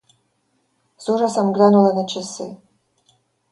С 0.97 1.05
ужасом 1.11 1.53
глянула 1.55 1.93
на 1.99 2.07
часы. 2.11 2.51